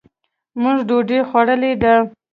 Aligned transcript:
مونږ 0.61 0.77
ډوډۍ 0.87 1.19
خوړلې 1.29 1.71
ده. 1.81 1.93